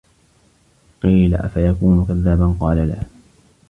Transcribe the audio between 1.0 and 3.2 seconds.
قِيلَ أَفَيَكُونُ كَذَّابًا؟ قَالَ لَا